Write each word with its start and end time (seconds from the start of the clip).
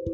Hai 0.00 0.08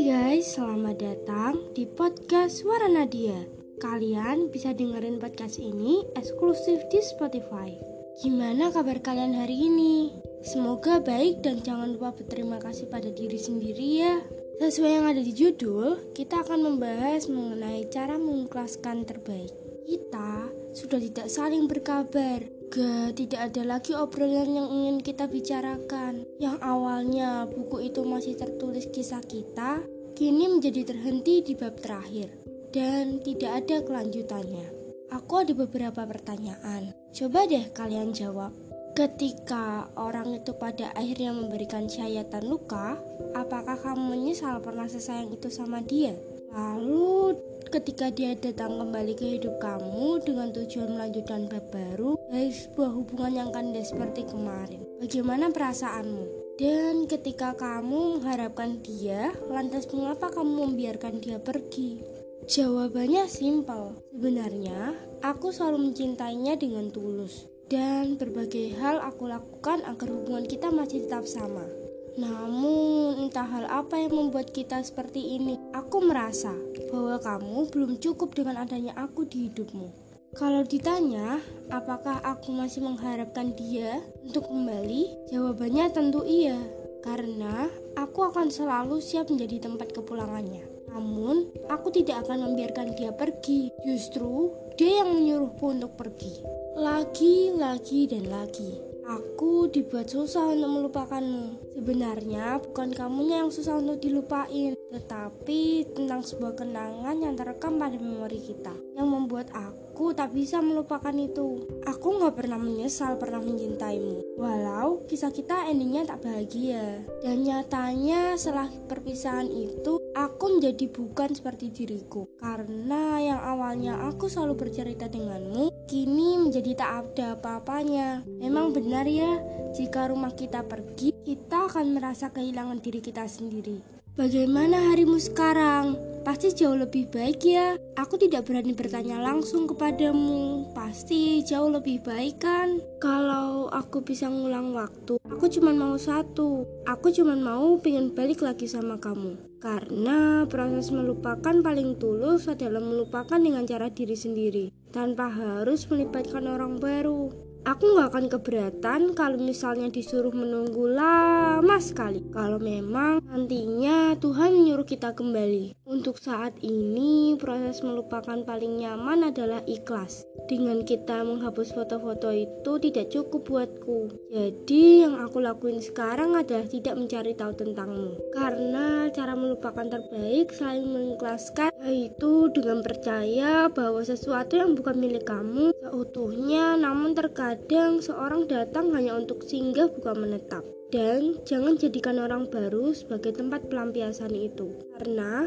guys, 0.00 0.56
selamat 0.56 0.96
datang 0.96 1.60
di 1.76 1.84
podcast 1.84 2.64
Suara 2.64 2.88
Nadia. 2.88 3.44
Kalian 3.76 4.48
bisa 4.48 4.72
dengerin 4.72 5.20
podcast 5.20 5.60
ini 5.60 6.00
eksklusif 6.16 6.88
di 6.88 6.96
Spotify. 7.04 7.76
Gimana 8.24 8.72
kabar 8.72 9.04
kalian 9.04 9.36
hari 9.36 9.68
ini? 9.68 10.16
Semoga 10.48 11.04
baik 11.04 11.44
dan 11.44 11.60
jangan 11.60 11.92
lupa 11.92 12.16
berterima 12.16 12.56
kasih 12.56 12.88
pada 12.88 13.12
diri 13.12 13.36
sendiri 13.36 14.00
ya. 14.00 14.24
Sesuai 14.64 14.96
yang 14.96 15.12
ada 15.12 15.20
di 15.20 15.36
judul, 15.36 16.16
kita 16.16 16.40
akan 16.40 16.72
membahas 16.72 17.28
mengenai 17.28 17.84
cara 17.92 18.16
mengikhlaskan 18.16 19.04
terbaik. 19.04 19.52
Kita 19.84 20.48
sudah 20.72 20.96
tidak 20.96 21.28
saling 21.28 21.68
berkabar, 21.68 22.40
Gak, 22.74 23.14
tidak 23.14 23.54
ada 23.54 23.62
lagi 23.62 23.94
obrolan 23.94 24.50
yang 24.50 24.66
ingin 24.66 24.98
kita 24.98 25.30
bicarakan. 25.30 26.26
Yang 26.42 26.58
awalnya 26.58 27.46
buku 27.46 27.86
itu 27.86 28.02
masih 28.02 28.34
tertulis 28.34 28.90
kisah 28.90 29.22
kita, 29.22 29.78
kini 30.18 30.50
menjadi 30.50 30.82
terhenti 30.82 31.46
di 31.46 31.54
bab 31.54 31.78
terakhir. 31.78 32.34
Dan 32.74 33.22
tidak 33.22 33.62
ada 33.62 33.78
kelanjutannya. 33.78 34.66
Aku 35.14 35.46
ada 35.46 35.54
beberapa 35.54 36.02
pertanyaan. 36.02 36.90
Coba 37.14 37.46
deh 37.46 37.70
kalian 37.70 38.10
jawab. 38.10 38.50
Ketika 38.98 39.94
orang 39.94 40.34
itu 40.34 40.50
pada 40.58 40.90
akhirnya 40.98 41.30
memberikan 41.30 41.86
syayatan 41.86 42.42
luka, 42.42 42.98
apakah 43.38 43.78
kamu 43.78 44.18
menyesal 44.18 44.58
pernah 44.58 44.90
sesayang 44.90 45.30
itu 45.30 45.46
sama 45.46 45.78
dia? 45.78 46.18
Lalu 46.50 47.38
ketika 47.74 48.06
dia 48.06 48.38
datang 48.38 48.78
kembali 48.78 49.18
ke 49.18 49.34
hidup 49.34 49.58
kamu 49.58 50.22
dengan 50.22 50.54
tujuan 50.54 50.94
melanjutkan 50.94 51.50
bab 51.50 51.74
baru 51.74 52.14
dari 52.30 52.54
sebuah 52.54 52.94
hubungan 52.94 53.34
yang 53.34 53.50
kandas 53.50 53.90
seperti 53.90 54.30
kemarin. 54.30 54.86
Bagaimana 55.02 55.50
perasaanmu? 55.50 56.54
Dan 56.54 57.10
ketika 57.10 57.58
kamu 57.58 58.22
mengharapkan 58.22 58.78
dia, 58.78 59.34
lantas 59.50 59.90
mengapa 59.90 60.30
kamu 60.30 60.70
membiarkan 60.70 61.18
dia 61.18 61.42
pergi? 61.42 61.98
Jawabannya 62.46 63.26
simpel. 63.26 63.98
Sebenarnya, 64.14 64.94
aku 65.26 65.50
selalu 65.50 65.90
mencintainya 65.90 66.54
dengan 66.54 66.94
tulus 66.94 67.50
dan 67.66 68.14
berbagai 68.14 68.78
hal 68.78 69.02
aku 69.02 69.26
lakukan 69.26 69.82
agar 69.82 70.08
hubungan 70.14 70.46
kita 70.46 70.70
masih 70.70 71.10
tetap 71.10 71.26
sama. 71.26 71.66
Namun, 72.14 73.26
entah 73.26 73.46
hal 73.46 73.66
apa 73.66 73.98
yang 73.98 74.14
membuat 74.14 74.54
kita 74.54 74.78
seperti 74.86 75.34
ini. 75.34 75.58
Aku 75.74 75.98
merasa 75.98 76.54
bahwa 76.90 77.18
kamu 77.18 77.58
belum 77.74 77.92
cukup 77.98 78.38
dengan 78.38 78.62
adanya 78.62 78.94
aku 78.94 79.26
di 79.26 79.50
hidupmu. 79.50 79.90
Kalau 80.34 80.66
ditanya, 80.66 81.38
apakah 81.70 82.18
aku 82.26 82.50
masih 82.50 82.82
mengharapkan 82.82 83.54
dia 83.54 84.02
untuk 84.26 84.50
kembali? 84.50 85.30
Jawabannya 85.30 85.86
tentu 85.94 86.26
iya, 86.26 86.58
karena 87.06 87.70
aku 87.94 88.26
akan 88.30 88.50
selalu 88.50 88.98
siap 88.98 89.30
menjadi 89.30 89.70
tempat 89.70 89.94
kepulangannya. 89.94 90.66
Namun, 90.90 91.50
aku 91.66 91.90
tidak 91.90 92.26
akan 92.26 92.50
membiarkan 92.50 92.94
dia 92.94 93.10
pergi. 93.10 93.70
Justru, 93.82 94.54
dia 94.78 95.02
yang 95.02 95.14
menyuruhku 95.14 95.74
untuk 95.74 95.98
pergi. 95.98 96.42
Lagi, 96.78 97.54
lagi, 97.54 98.06
dan 98.06 98.30
lagi. 98.30 98.93
Aku 99.04 99.68
dibuat 99.68 100.08
susah 100.08 100.56
untuk 100.56 100.70
melupakanmu. 100.80 101.76
Sebenarnya 101.76 102.56
bukan 102.64 102.88
kamunya 102.88 103.44
yang 103.44 103.52
susah 103.52 103.76
untuk 103.76 104.00
dilupain, 104.00 104.72
tetapi 104.88 105.92
tentang 105.92 106.24
sebuah 106.24 106.56
kenangan 106.56 107.12
yang 107.20 107.36
terekam 107.36 107.76
pada 107.76 108.00
memori 108.00 108.40
kita, 108.40 108.72
yang 108.96 109.12
membuat 109.12 109.52
aku 109.52 110.16
tak 110.16 110.32
bisa 110.32 110.64
melupakan 110.64 111.12
itu. 111.12 111.68
Aku 111.84 112.16
nggak 112.16 112.32
pernah 112.32 112.56
menyesal 112.56 113.20
pernah 113.20 113.44
mencintaimu, 113.44 114.40
walau 114.40 115.04
kisah 115.04 115.28
kita 115.28 115.68
endingnya 115.68 116.08
tak 116.08 116.24
bahagia. 116.24 117.04
Dan 117.20 117.44
nyatanya 117.44 118.40
setelah 118.40 118.72
perpisahan 118.88 119.52
itu, 119.52 120.00
aku 120.14 120.58
menjadi 120.58 120.86
bukan 120.88 121.34
seperti 121.34 121.74
diriku, 121.74 122.30
karena 122.38 123.18
yang 123.18 123.40
awalnya 123.42 123.98
aku 124.06 124.30
selalu 124.30 124.66
bercerita 124.66 125.10
denganmu, 125.10 125.90
kini 125.90 126.38
menjadi 126.38 126.72
tak 126.78 126.90
ada 126.94 127.34
apa-apanya. 127.36 128.22
Memang 128.38 128.70
benar 128.70 129.04
ya, 129.10 129.42
jika 129.74 130.08
rumah 130.08 130.32
kita 130.32 130.62
pergi, 130.64 131.10
kita 131.26 131.66
akan 131.68 131.98
merasa 131.98 132.30
kehilangan 132.30 132.78
diri 132.78 133.02
kita 133.02 133.26
sendiri. 133.26 134.03
Bagaimana 134.14 134.94
harimu 134.94 135.18
sekarang? 135.18 135.98
Pasti 136.22 136.54
jauh 136.54 136.78
lebih 136.78 137.10
baik 137.10 137.42
ya. 137.42 137.74
Aku 137.98 138.14
tidak 138.14 138.46
berani 138.46 138.70
bertanya 138.70 139.18
langsung 139.18 139.66
kepadamu. 139.66 140.70
Pasti 140.70 141.42
jauh 141.42 141.66
lebih 141.66 141.98
baik 141.98 142.38
kan? 142.38 142.78
Kalau 143.02 143.66
aku 143.74 144.06
bisa 144.06 144.30
ngulang 144.30 144.70
waktu, 144.70 145.18
aku 145.26 145.50
cuma 145.50 145.74
mau 145.74 145.98
satu. 145.98 146.62
Aku 146.86 147.10
cuma 147.10 147.34
mau 147.34 147.74
pengen 147.82 148.14
balik 148.14 148.46
lagi 148.46 148.70
sama 148.70 149.02
kamu. 149.02 149.34
Karena 149.58 150.46
proses 150.46 150.94
melupakan 150.94 151.58
paling 151.58 151.98
tulus 151.98 152.46
adalah 152.46 152.78
melupakan 152.78 153.42
dengan 153.42 153.66
cara 153.66 153.90
diri 153.90 154.14
sendiri, 154.14 154.70
tanpa 154.94 155.26
harus 155.26 155.90
melibatkan 155.90 156.46
orang 156.46 156.78
baru. 156.78 157.34
Aku 157.64 157.96
nggak 157.96 158.12
akan 158.12 158.26
keberatan 158.28 159.00
kalau 159.16 159.40
misalnya 159.40 159.88
disuruh 159.88 160.36
menunggu 160.36 160.84
lama 160.84 161.80
sekali. 161.80 162.20
Kalau 162.28 162.60
memang 162.60 163.24
nantinya 163.24 164.12
Tuhan 164.20 164.52
menyuruh 164.52 164.84
kita 164.84 165.16
kembali. 165.16 165.72
Untuk 165.88 166.20
saat 166.20 166.60
ini, 166.60 167.40
proses 167.40 167.80
melupakan 167.80 168.44
paling 168.44 168.84
nyaman 168.84 169.32
adalah 169.32 169.64
ikhlas. 169.64 170.28
Dengan 170.44 170.84
kita 170.84 171.24
menghapus 171.24 171.72
foto-foto 171.72 172.28
itu 172.36 172.72
tidak 172.84 173.08
cukup 173.08 173.48
buatku. 173.48 174.12
Jadi 174.28 175.08
yang 175.08 175.16
aku 175.24 175.40
lakuin 175.40 175.80
sekarang 175.80 176.36
adalah 176.36 176.68
tidak 176.68 177.00
mencari 177.00 177.32
tahu 177.32 177.56
tentangmu. 177.56 178.20
Karena 178.36 179.08
cara 179.08 179.32
melupakan 179.32 179.88
terbaik 179.88 180.52
selain 180.52 180.84
mengikhlaskan 180.84 181.72
yaitu 181.84 182.52
dengan 182.52 182.84
percaya 182.84 183.72
bahwa 183.72 184.04
sesuatu 184.04 184.56
yang 184.56 184.76
bukan 184.76 185.00
milik 185.00 185.24
kamu 185.24 185.72
seutuhnya 185.80 186.80
namun 186.80 187.12
terkadang 187.54 188.02
seorang 188.02 188.50
datang 188.50 188.90
hanya 188.98 189.14
untuk 189.14 189.46
singgah 189.46 189.86
bukan 189.86 190.26
menetap. 190.26 190.66
Dan 190.90 191.38
jangan 191.46 191.78
jadikan 191.78 192.18
orang 192.18 192.50
baru 192.50 192.90
sebagai 192.90 193.30
tempat 193.30 193.70
pelampiasan 193.70 194.34
itu. 194.34 194.74
Karena 194.98 195.46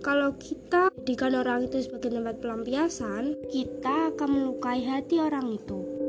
kalau 0.00 0.32
kita 0.40 0.88
jadikan 1.04 1.36
orang 1.36 1.68
itu 1.68 1.84
sebagai 1.84 2.16
tempat 2.16 2.40
pelampiasan, 2.40 3.36
kita 3.52 4.16
akan 4.16 4.28
melukai 4.32 4.80
hati 4.80 5.20
orang 5.20 5.52
itu. 5.60 6.01